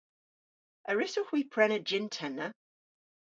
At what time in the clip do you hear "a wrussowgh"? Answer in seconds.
0.89-1.31